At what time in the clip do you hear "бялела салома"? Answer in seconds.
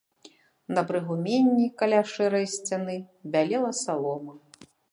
3.35-4.33